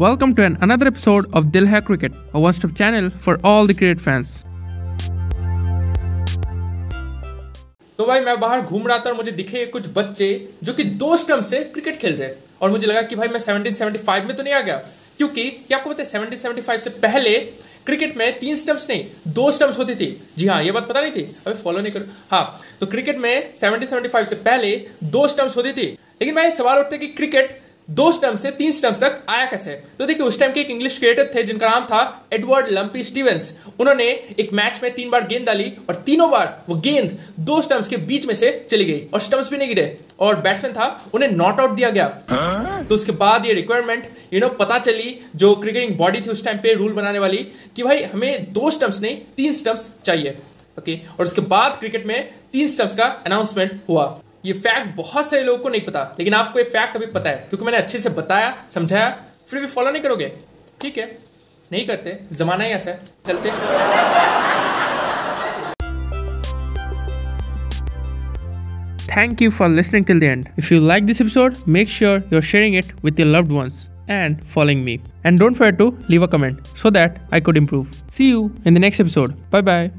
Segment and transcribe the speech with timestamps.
[0.00, 3.76] Welcome to an another episode of Dil Hai Cricket, a one-stop channel for all the
[3.76, 4.32] cricket fans.
[7.98, 10.28] तो भाई मैं बाहर घूम रहा था और मुझे दिखे कुछ बच्चे
[10.64, 12.30] जो कि दो स्टम्प से क्रिकेट खेल रहे
[12.60, 14.76] और मुझे लगा कि भाई मैं 1775 में तो नहीं आ गया।
[15.18, 17.38] क्योंकि क्या आपको पता है 1775 से पहले
[17.86, 21.12] क्रिकेट में तीन स्टम्प्स नहीं दो स्टम्प्स होती थी। जी हाँ ये बात पता नहीं
[21.12, 25.72] थी। अभी फॉलो नहीं करो। हाँ तो क्रिकेट में 1775 से पहले दो स्टम्प्स होती
[25.72, 25.86] थी।
[26.20, 29.70] लेकिन भाई सवाल उठते कि क्रिकेट दो स्टम्प से तीन स्टम्प तक आया कैसे?
[29.98, 33.52] तो देखिए, उस टाइम के एक इंग्लिश क्रिकेटर थे, जिनका नाम था एडवर्ड लंपी स्टीवेंस
[33.80, 34.04] उन्होंने
[34.38, 37.96] एक मैच में तीन बार गेंद डाली और तीनों बार वो गेंद दो स्टम्प्स के
[38.08, 41.60] बीच में से चली गई और स्टम्प्स भी नहीं गिरे और बैट्समैन था, उन्हें नॉट
[41.60, 46.20] आउट दिया गया। तो उसके बाद ये रिक्वायरमेंट यू नो पता चली जो क्रिकेटिंग बॉडी
[46.20, 49.88] थी उस टाइम पे रूल बनाने वाली कि भाई, हमें दो स्टम्प्स नहीं, तीन स्टम्प्स
[50.04, 50.36] चाहिए।
[50.78, 54.04] ओके और उसके बाद क्रिकेट में तीन स्टम्प्स का अनाउंसमेंट हुआ।
[54.46, 57.36] ये फैक्ट बहुत सारे लोगों को नहीं पता, लेकिन आपको ये फैक्ट अभी पता है,
[57.36, 59.08] क्योंकि मैंने अच्छे से बताया, समझाया,
[59.48, 60.32] फिर भी फॉलो नहीं करोगे।
[60.80, 61.06] ठीक है?
[61.72, 63.50] नहीं करते, जमाना ही ऐसा है। चलते।
[69.16, 72.38] Thank you for listening till the end if you like this episode make sure you
[72.38, 76.26] are sharing it with your loved ones and following me and don't fair to leave
[76.26, 79.90] a comment so that I could improve see you in the next episode bye bye